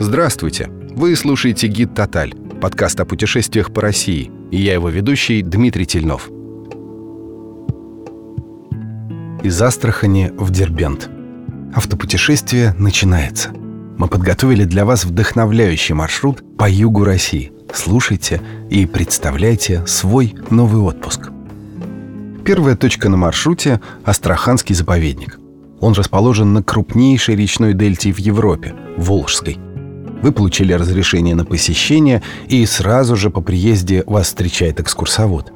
Здравствуйте! 0.00 0.68
Вы 0.96 1.14
слушаете 1.14 1.68
«Гид 1.68 1.94
Тоталь»– 1.94 2.34
подкаст 2.60 2.98
о 2.98 3.04
путешествиях 3.04 3.72
по 3.72 3.80
России, 3.80 4.30
и 4.50 4.56
я 4.56 4.72
его 4.72 4.88
ведущий 4.88 5.40
Дмитрий 5.40 5.86
Тельнов. 5.86 6.28
Из 9.44 9.62
Астрахани 9.62 10.32
в 10.36 10.50
Дербент. 10.50 11.08
Автопутешествие 11.76 12.74
начинается. 12.76 13.50
Мы 13.96 14.08
подготовили 14.08 14.64
для 14.64 14.84
вас 14.84 15.04
вдохновляющий 15.04 15.94
маршрут 15.94 16.42
по 16.58 16.68
югу 16.68 17.04
России. 17.04 17.52
Слушайте 17.72 18.40
и 18.70 18.86
представляйте 18.86 19.86
свой 19.86 20.34
новый 20.50 20.82
отпуск. 20.82 21.30
Первая 22.44 22.74
точка 22.74 23.08
на 23.08 23.16
маршруте– 23.16 23.80
Астраханский 24.04 24.74
заповедник. 24.74 25.38
Он 25.80 25.92
расположен 25.92 26.52
на 26.52 26.64
крупнейшей 26.64 27.36
речной 27.36 27.74
дельте 27.74 28.12
в 28.12 28.18
Европе– 28.18 28.74
Волжской– 28.96 29.56
вы 30.24 30.32
получили 30.32 30.72
разрешение 30.72 31.34
на 31.34 31.44
посещение, 31.44 32.22
и 32.46 32.64
сразу 32.64 33.14
же 33.14 33.28
по 33.28 33.42
приезде 33.42 34.02
вас 34.06 34.28
встречает 34.28 34.80
экскурсовод. 34.80 35.52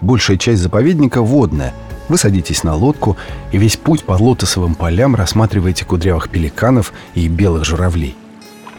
Большая 0.00 0.36
часть 0.36 0.60
заповедника 0.60 1.22
водная. 1.22 1.72
Вы 2.08 2.18
садитесь 2.18 2.64
на 2.64 2.74
лодку 2.74 3.16
и 3.52 3.58
весь 3.58 3.76
путь 3.76 4.02
по 4.02 4.14
лотосовым 4.20 4.74
полям 4.74 5.14
рассматриваете 5.14 5.84
кудрявых 5.84 6.28
пеликанов 6.28 6.92
и 7.14 7.28
белых 7.28 7.64
журавлей. 7.64 8.16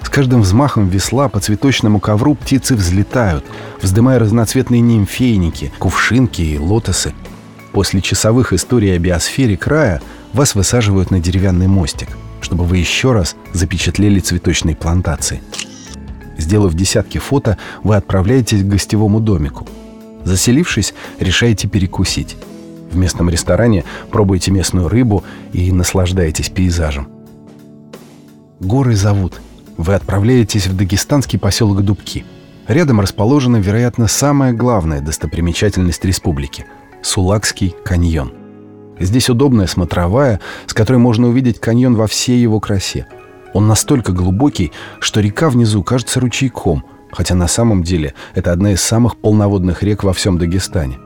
С 0.01 0.09
каждым 0.09 0.41
взмахом 0.41 0.89
весла 0.89 1.29
по 1.29 1.39
цветочному 1.39 2.01
ковру 2.01 2.35
птицы 2.35 2.75
взлетают, 2.75 3.45
вздымая 3.81 4.19
разноцветные 4.19 4.81
нимфейники, 4.81 5.71
кувшинки 5.79 6.41
и 6.41 6.57
лотосы. 6.57 7.13
После 7.71 8.01
часовых 8.01 8.51
историй 8.51 8.93
о 8.93 8.99
биосфере 8.99 9.55
края 9.55 10.01
вас 10.33 10.55
высаживают 10.55 11.09
на 11.09 11.21
деревянный 11.21 11.67
мостик– 11.67 12.09
чтобы 12.41 12.65
вы 12.65 12.77
еще 12.77 13.11
раз 13.11 13.35
запечатлели 13.53 14.19
цветочные 14.19 14.75
плантации. 14.75 15.41
Сделав 16.37 16.73
десятки 16.73 17.17
фото, 17.17 17.57
вы 17.83 17.95
отправляетесь 17.95 18.63
к 18.63 18.67
гостевому 18.67 19.19
домику. 19.19 19.67
Заселившись, 20.23 20.93
решаете 21.19 21.67
перекусить. 21.67 22.37
В 22.91 22.97
местном 22.97 23.29
ресторане 23.29 23.85
пробуете 24.09 24.51
местную 24.51 24.89
рыбу 24.89 25.23
и 25.53 25.71
наслаждаетесь 25.71 26.49
пейзажем. 26.49 27.07
Горы 28.59 28.95
зовут. 28.95 29.39
Вы 29.77 29.95
отправляетесь 29.95 30.67
в 30.67 30.75
дагестанский 30.75 31.39
поселок 31.39 31.81
Дубки. 31.83 32.25
Рядом 32.67 32.99
расположена, 33.01 33.57
вероятно, 33.57 34.07
самая 34.07 34.53
главная 34.53 35.01
достопримечательность 35.01 36.05
республики– 36.05 36.65
Сулакский 37.01 37.73
каньон– 37.83 38.33
Здесь 39.01 39.29
удобная 39.29 39.67
смотровая, 39.67 40.39
с 40.67 40.73
которой 40.73 40.97
можно 40.97 41.27
увидеть 41.27 41.59
каньон 41.59 41.95
во 41.95 42.07
всей 42.07 42.39
его 42.39 42.59
красе. 42.59 43.07
Он 43.53 43.67
настолько 43.67 44.11
глубокий, 44.11 44.71
что 44.99 45.19
река 45.19 45.49
внизу 45.49 45.83
кажется 45.83 46.19
ручейком, 46.19 46.83
хотя 47.11 47.35
на 47.35 47.47
самом 47.47 47.83
деле 47.83 48.13
это 48.35 48.51
одна 48.51 48.73
из 48.73 48.81
самых 48.81 49.17
полноводных 49.17 49.83
рек 49.83 50.03
во 50.03 50.13
всем 50.13 50.37
Дагестане. 50.37 50.99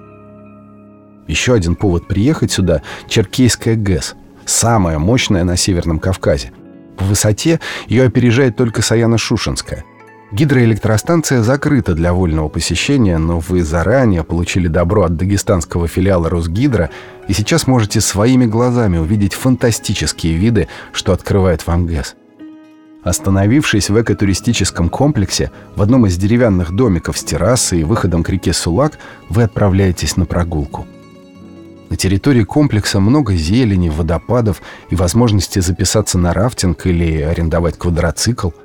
Еще 1.28 1.54
один 1.54 1.76
повод 1.76 2.08
приехать 2.08 2.52
сюда– 2.52 2.82
Черкейская 3.08 3.76
ГЭС, 3.76 4.16
самая 4.46 5.00
мощная 5.00 5.44
на 5.44 5.58
Северном 5.58 6.00
Кавказе. 6.00 6.52
По 6.98 7.06
высоте 7.06 7.60
ее 7.88 8.04
опережает 8.04 8.58
только 8.58 8.82
Саяно-Шушенская– 8.82 9.84
Гидроэлектростанция 10.36 11.44
закрыта 11.44 11.94
для 11.94 12.12
вольного 12.12 12.50
посещения, 12.50 13.18
но 13.18 13.40
вы 13.40 13.64
заранее 13.64 14.26
получили 14.26 14.68
добро 14.68 15.06
от 15.06 15.16
дагестанского 15.16 15.88
филиала 15.88 16.30
Росгидро 16.30 16.90
и 17.30 17.34
сейчас 17.34 17.68
можете 17.68 18.02
своими 18.02 18.46
глазами 18.46 18.98
увидеть 18.98 19.34
фантастические 19.34 20.34
виды, 20.36 20.68
что 20.92 21.14
открывает 21.14 21.66
вам 21.66 21.86
ГЭС. 21.86 22.16
Остановившись 23.02 23.90
в 23.90 24.02
экотуристическом 24.02 24.90
комплексе, 24.90 25.52
в 25.78 25.82
одном 25.82 26.06
из 26.06 26.18
деревянных 26.18 26.74
домиков 26.74 27.18
с 27.18 27.24
террасой 27.24 27.80
и 27.80 27.84
выходом 27.86 28.22
к 28.22 28.30
реке 28.30 28.52
Сулак, 28.52 29.00
вы 29.30 29.44
отправляетесь 29.44 30.18
на 30.18 30.26
прогулку. 30.26 30.86
На 31.90 31.96
территории 31.96 32.44
комплекса 32.44 33.00
много 33.00 33.36
зелени, 33.36 33.88
водопадов 33.88 34.62
и 34.90 34.98
возможности 34.98 35.60
записаться 35.60 36.18
на 36.18 36.34
рафтинг 36.34 36.86
или 36.88 37.22
арендовать 37.22 37.78
квадроцикл– 37.78 38.50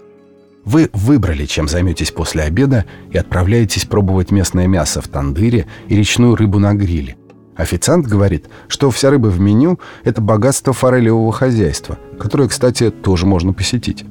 вы 0.65 0.91
выбрали, 0.93 1.47
чем 1.47 1.69
займетесь 1.69 2.11
после 2.11 2.43
обеда 2.43 2.85
и 3.11 3.19
отправляетесь 3.19 3.87
пробовать 3.87 4.31
местное 4.31 4.67
мясо 4.67 5.01
в 5.01 5.09
тандыре 5.09 5.67
и 5.89 5.97
речную 5.97 6.37
рыбу 6.37 6.59
на 6.59 6.75
гриле. 6.75 7.17
Официант 7.57 8.07
говорит, 8.07 8.47
что 8.69 8.91
вся 8.91 9.11
рыба 9.11 9.27
в 9.27 9.39
меню– 9.41 9.79
это 10.05 10.21
богатство 10.21 10.73
форелевого 10.73 11.33
хозяйства, 11.33 11.99
которое, 12.19 12.49
кстати, 12.49 12.91
тоже 12.91 13.27
можно 13.27 13.53
посетить. 13.53 14.05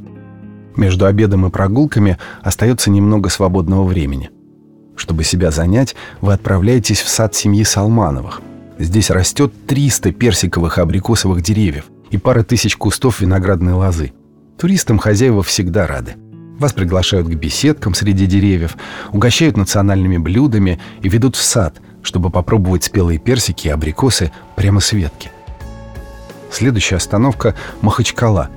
Между 0.75 1.05
обедом 1.05 1.45
и 1.45 1.49
прогулками 1.49 2.17
остается 2.41 2.91
немного 2.91 3.29
свободного 3.29 3.83
времени. 3.83 4.29
Чтобы 4.95 5.23
себя 5.23 5.49
занять, 5.49 5.95
вы 6.21 6.33
отправляетесь 6.33 7.01
в 7.01 7.09
сад 7.09 7.33
семьи 7.33 7.63
Салмановых. 7.63 8.41
Здесь 8.77 9.09
растет 9.09 9.51
300 9.67 10.11
персиковых 10.13 10.77
абрикосовых 10.77 11.41
деревьев 11.41 11.85
и 12.11 12.17
пара 12.17 12.43
тысяч 12.43 12.75
кустов 12.77 13.19
виноградной 13.19 13.73
лозы. 13.73 14.13
Туристам 14.57 14.99
хозяева 14.99 15.41
всегда 15.41 15.87
рады. 15.87 16.16
Вас 16.59 16.74
приглашают 16.74 17.28
к 17.28 17.34
беседкам 17.34 17.94
среди 17.94 18.25
деревьев, 18.25 18.75
угощают 19.14 19.56
национальными 19.56 20.18
блюдами 20.18 20.80
и 21.02 21.08
ведут 21.08 21.38
в 21.38 21.42
сад, 21.42 21.75
чтобы 22.03 22.30
попробовать 22.30 22.84
спелые 22.84 23.18
персики 23.18 23.68
и 23.68 23.72
абрикосы 23.72 24.31
прямо 24.58 24.81
с 24.81 24.92
ветки. 24.92 25.31
Следующая 26.52 26.97
остановка– 26.97 27.56
Махачкала. 27.81 28.50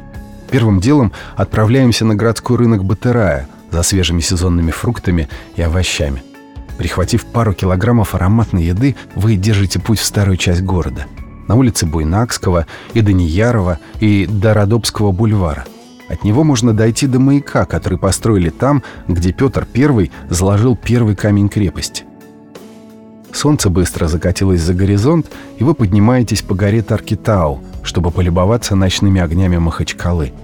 Первым 0.51 0.81
делом 0.81 1.13
отправляемся 1.37 2.05
на 2.05 2.17
городской 2.17 2.57
рынок 2.57 2.85
Батырая 2.85 3.49
за 3.71 3.83
свежими 3.83 4.21
сезонными 4.21 4.73
фруктами 4.73 5.29
и 5.55 5.63
овощами. 5.63 6.23
Прихватив 6.79 7.25
пару 7.27 7.55
килограммов 7.55 8.15
ароматной 8.15 8.65
еды, 8.65 8.97
вы 9.15 9.37
держите 9.37 9.79
путь 9.79 10.01
в 10.01 10.05
старую 10.05 10.37
часть 10.37 10.63
города. 10.63 11.07
На 11.47 11.55
улице 11.55 11.87
Буйнакского 11.87 12.67
и 12.95 13.01
Даниярова 13.01 13.79
и 14.01 14.27
Дородобского 14.27 15.13
бульвара. 15.13 15.65
От 16.13 16.25
него 16.25 16.45
можно 16.45 16.75
дойти 16.75 17.07
до 17.07 17.19
маяка, 17.19 17.65
который 17.65 17.97
построили 17.97 18.51
там, 18.51 18.83
где 19.09 19.33
Петр 19.33 19.67
I 19.75 20.11
заложил 20.29 20.77
первый 20.77 21.17
камень 21.17 21.49
крепости. 21.49 22.05
Солнце 23.33 23.71
быстро 23.71 24.09
закатилось 24.09 24.61
за 24.61 24.75
горизонт, 24.75 25.31
и 25.57 25.65
вы 25.65 25.73
поднимаетесь 25.73 26.43
по 26.43 26.55
горе 26.55 26.83
Таркитау, 26.83 27.63
чтобы 27.83 28.11
полюбоваться 28.11 28.77
ночными 28.77 29.23
огнями 29.23 29.57
Махачкалы. 29.57 30.35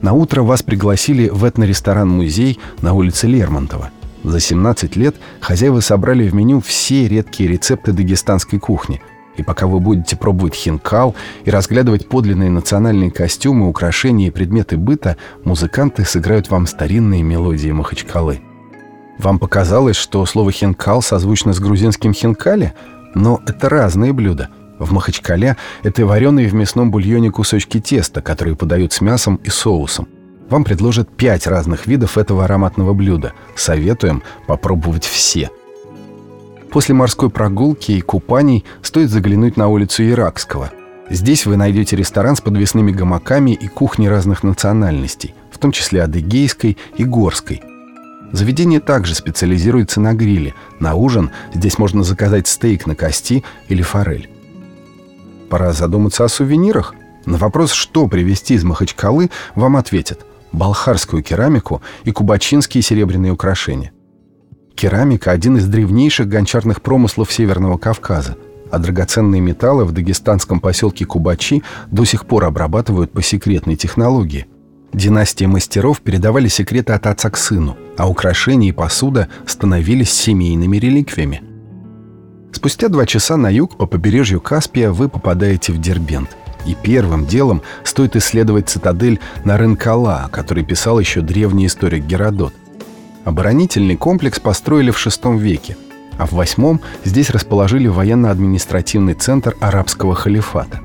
На 0.00 0.12
утро 0.12 0.42
вас 0.42 0.62
пригласили 0.62 1.28
в 1.28 1.44
этноресторан-музей 1.44 2.60
на 2.82 2.92
улице 2.92 3.26
Лермонтова. 3.26 3.90
За 4.22 4.38
17 4.38 4.94
лет 4.94 5.16
хозяева 5.40 5.80
собрали 5.80 6.28
в 6.28 6.34
меню 6.36 6.60
все 6.60 7.08
редкие 7.08 7.50
рецепты 7.50 7.92
дагестанской 7.92 8.60
кухни– 8.60 9.02
и 9.36 9.42
пока 9.42 9.66
вы 9.66 9.80
будете 9.80 10.16
пробовать 10.16 10.54
хинкал 10.54 11.14
и 11.44 11.50
разглядывать 11.50 12.08
подлинные 12.08 12.50
национальные 12.50 13.10
костюмы, 13.10 13.68
украшения 13.68 14.28
и 14.28 14.30
предметы 14.30 14.76
быта, 14.76 15.16
музыканты 15.44 16.04
сыграют 16.04 16.50
вам 16.50 16.66
старинные 16.66 17.22
мелодии 17.22 17.70
Махачкалы. 17.70 18.40
Вам 19.18 19.38
показалось, 19.38 19.96
что 19.96 20.24
слово 20.26 20.52
«хинкал» 20.52 21.02
созвучно 21.02 21.52
с 21.52 21.60
грузинским 21.60 22.12
«хинкали»? 22.12 22.74
Но 23.14 23.40
это 23.46 23.68
разные 23.68 24.12
блюда. 24.12 24.48
В 24.78 24.92
Махачкале 24.92 25.56
это 25.82 26.06
вареные 26.06 26.48
в 26.48 26.54
мясном 26.54 26.90
бульоне 26.90 27.30
кусочки 27.30 27.78
теста, 27.78 28.20
которые 28.20 28.56
подают 28.56 28.92
с 28.92 29.00
мясом 29.00 29.36
и 29.36 29.50
соусом. 29.50 30.08
Вам 30.50 30.64
предложат 30.64 31.14
пять 31.14 31.46
разных 31.46 31.86
видов 31.86 32.18
этого 32.18 32.44
ароматного 32.44 32.94
блюда. 32.94 33.32
Советуем 33.54 34.22
попробовать 34.46 35.04
все– 35.04 35.50
После 36.72 36.94
морской 36.94 37.28
прогулки 37.28 37.92
и 37.92 38.00
купаний 38.00 38.64
стоит 38.80 39.10
заглянуть 39.10 39.58
на 39.58 39.68
улицу 39.68 40.08
Иракского. 40.08 40.70
Здесь 41.10 41.44
вы 41.44 41.56
найдете 41.56 41.96
ресторан 41.96 42.34
с 42.34 42.40
подвесными 42.40 42.90
гамаками 42.90 43.50
и 43.50 43.68
кухней 43.68 44.08
разных 44.08 44.42
национальностей, 44.42 45.34
в 45.50 45.58
том 45.58 45.70
числе 45.70 46.02
адыгейской 46.02 46.78
и 46.96 47.04
горской. 47.04 47.62
Заведение 48.32 48.80
также 48.80 49.14
специализируется 49.14 50.00
на 50.00 50.14
гриле. 50.14 50.54
На 50.80 50.94
ужин 50.94 51.30
здесь 51.52 51.76
можно 51.76 52.02
заказать 52.02 52.48
стейк 52.48 52.86
на 52.86 52.94
кости 52.94 53.44
или 53.68 53.82
форель. 53.82 54.30
Пора 55.50 55.74
задуматься 55.74 56.24
о 56.24 56.28
сувенирах. 56.28 56.94
На 57.26 57.36
вопрос, 57.36 57.72
что 57.72 58.08
привезти 58.08 58.54
из 58.54 58.64
Махачкалы, 58.64 59.30
вам 59.54 59.76
ответят– 59.76 60.24
балхарскую 60.52 61.22
керамику 61.22 61.82
и 62.04 62.12
кубачинские 62.12 62.80
серебряные 62.80 63.32
украшения– 63.32 63.92
Керамика– 64.74 65.30
один 65.32 65.56
из 65.56 65.66
древнейших 65.66 66.28
гончарных 66.28 66.82
промыслов 66.82 67.32
Северного 67.32 67.78
Кавказа, 67.78 68.36
а 68.70 68.78
драгоценные 68.78 69.40
металлы 69.40 69.84
в 69.84 69.92
дагестанском 69.92 70.60
поселке 70.60 71.04
Кубачи 71.04 71.62
до 71.90 72.04
сих 72.04 72.26
пор 72.26 72.44
обрабатывают 72.44 73.12
по 73.12 73.22
секретной 73.22 73.76
технологии. 73.76 74.46
Династии 74.92 75.46
мастеров 75.46 76.00
передавали 76.00 76.48
секреты 76.48 76.92
от 76.92 77.06
отца 77.06 77.30
к 77.30 77.36
сыну, 77.36 77.76
а 77.96 78.08
украшения 78.08 78.68
и 78.68 78.72
посуда 78.72 79.28
становились 79.46 80.12
семейными 80.12 80.76
реликвиями. 80.76 81.42
Спустя 82.52 82.88
два 82.88 83.06
часа 83.06 83.36
на 83.36 83.48
юг 83.48 83.76
по 83.76 83.86
побережью 83.86 84.40
Каспия 84.40 84.90
вы 84.90 85.08
попадаете 85.08 85.72
в 85.72 85.80
Дербент. 85.80 86.36
И 86.66 86.76
первым 86.80 87.26
делом 87.26 87.62
стоит 87.82 88.14
исследовать 88.14 88.68
цитадель 88.68 89.18
Нарынкала, 89.44 90.28
который 90.30 90.64
писал 90.64 91.00
еще 91.00 91.20
древний 91.20 91.66
историк 91.66 92.04
Геродот. 92.04 92.54
Оборонительный 93.24 93.96
комплекс 93.96 94.40
построили 94.40 94.90
в 94.90 94.96
VI 94.96 95.38
веке, 95.38 95.76
а 96.18 96.26
в 96.26 96.32
VIII 96.32 96.80
здесь 97.04 97.30
расположили 97.30 97.86
военно-административный 97.86 99.14
центр 99.14 99.56
арабского 99.60 100.14
халифата. 100.14 100.80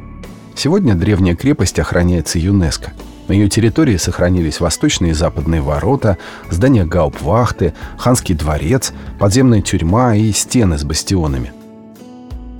Сегодня 0.55 0.93
древняя 0.93 1.35
крепость 1.35 1.79
охраняется 1.79 2.37
ЮНЕСКО. 2.39 2.93
На 3.27 3.33
ее 3.33 3.49
территории 3.49 3.97
сохранились 3.97 4.59
восточные 4.59 5.11
и 5.11 5.15
западные 5.15 5.61
ворота, 5.61 6.17
здание 6.49 6.85
гауптвахты, 6.85 7.73
ханский 7.97 8.35
дворец, 8.35 8.93
подземная 9.19 9.61
тюрьма 9.61 10.15
и 10.15 10.31
стены 10.31 10.77
с 10.77 10.83
бастионами. 10.83 11.51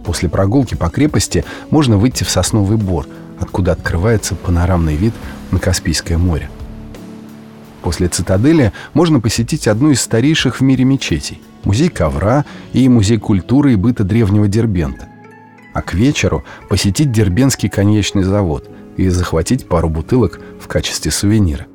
После 0.04 0.28
прогулки 0.28 0.76
по 0.76 0.90
крепости 0.90 1.46
можно 1.70 1.98
выйти 1.98 2.24
в 2.24 2.30
Сосновый 2.30 2.78
Бор, 2.78 3.06
откуда 3.40 3.74
открывается 3.74 4.36
панорамный 4.36 4.96
вид 4.96 5.14
на 5.52 5.60
Каспийское 5.60 6.18
море. 6.18 6.50
После 7.82 8.08
цитадели 8.08 8.74
можно 8.94 9.20
посетить 9.20 9.68
одну 9.68 9.92
из 9.92 10.02
старейших 10.02 10.60
в 10.60 10.62
мире 10.62 10.84
мечетей– 10.84 11.42
музей 11.64 11.90
ковра 11.90 12.46
и 12.74 12.88
музей 12.90 13.18
культуры 13.18 13.74
и 13.74 13.76
быта 13.76 14.04
древнего 14.04 14.48
Дербента. 14.48 15.08
А 15.74 15.82
к 15.82 15.94
вечеру 15.94 16.44
посетить 16.70 17.12
Дербенский 17.12 17.70
конечный 17.70 18.24
завод 18.24 18.70
и 18.98 19.10
захватить 19.10 19.68
пару 19.68 19.90
бутылок 19.90 20.40
в 20.60 20.68
качестве 20.68 21.12
сувенира. 21.12 21.68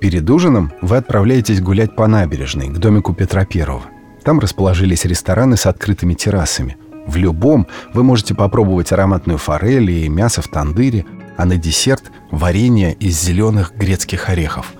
Перед 0.00 0.28
ужином 0.30 0.72
вы 0.80 0.96
отправляетесь 0.96 1.60
гулять 1.60 1.94
по 1.94 2.06
набережной 2.06 2.68
к 2.68 2.78
домику 2.78 3.14
Петра 3.14 3.44
Первого. 3.44 3.82
Там 4.24 4.40
расположились 4.40 5.04
рестораны 5.04 5.56
с 5.56 5.66
открытыми 5.66 6.14
террасами– 6.14 6.76
в 7.08 7.16
любом 7.16 7.66
вы 7.94 8.04
можете 8.04 8.34
попробовать 8.34 8.92
ароматную 8.92 9.38
форель 9.38 9.90
и 9.90 10.08
мясо 10.10 10.42
в 10.42 10.48
тандыре, 10.48 11.06
а 11.38 11.46
на 11.46 11.56
десерт– 11.56 12.12
варенье 12.30 12.92
из 12.92 13.18
зеленых 13.18 13.72
грецких 13.74 14.28
орехов. 14.28 14.74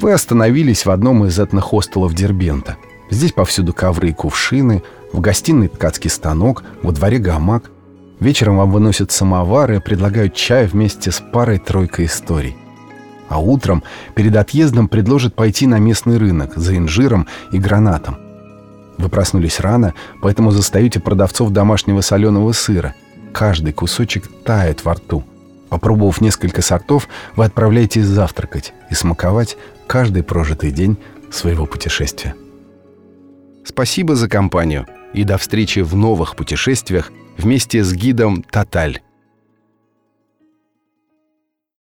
Вы 0.00 0.12
остановились 0.12 0.86
в 0.86 0.90
одном 0.90 1.26
из 1.26 1.38
этных 1.38 1.64
хостелов 1.64 2.14
Дербента. 2.14 2.76
Здесь 3.10 3.32
повсюду 3.32 3.72
ковры 3.72 4.10
и 4.10 4.12
кувшины, 4.12 4.82
в 5.12 5.20
гостиной 5.20 5.68
ткацкий 5.68 6.10
станок, 6.10 6.62
во 6.82 6.92
дворе 6.92 7.18
гамак. 7.18 7.70
Вечером 8.18 8.56
вам 8.58 8.70
выносят 8.70 9.10
самовары 9.10 9.76
и 9.76 9.80
предлагают 9.80 10.34
чай 10.34 10.66
вместе 10.66 11.10
с 11.10 11.20
парой-тройкой 11.20 12.06
историй. 12.06 12.56
А 13.28 13.40
утром 13.40 13.82
перед 14.14 14.36
отъездом 14.36 14.88
предложат 14.88 15.34
пойти 15.34 15.66
на 15.66 15.78
местный 15.78 16.18
рынок 16.18 16.56
за 16.56 16.76
инжиром 16.76 17.26
и 17.52 17.58
гранатом– 17.58 18.18
вы 19.00 19.08
проснулись 19.08 19.60
рано, 19.60 19.94
поэтому 20.20 20.50
застаете 20.50 21.00
продавцов 21.00 21.50
домашнего 21.50 22.02
соленого 22.02 22.52
сыра. 22.52 22.94
Каждый 23.32 23.72
кусочек 23.72 24.28
тает 24.44 24.84
во 24.84 24.92
рту. 24.92 25.24
Попробовав 25.70 26.20
несколько 26.20 26.60
сортов, 26.60 27.08
вы 27.34 27.46
отправляетесь 27.46 28.04
завтракать 28.04 28.74
и 28.90 28.94
смаковать 28.94 29.56
каждый 29.90 30.22
прожитый 30.22 30.70
день 30.70 30.96
своего 31.32 31.66
путешествия. 31.66 32.36
Спасибо 33.64 34.14
за 34.14 34.28
компанию 34.28 34.86
и 35.12 35.24
до 35.24 35.36
встречи 35.36 35.80
в 35.80 35.96
новых 35.96 36.36
путешествиях 36.36 37.10
вместе 37.36 37.82
с 37.82 37.92
гидом 37.92 38.44
«Тоталь». 38.44 39.00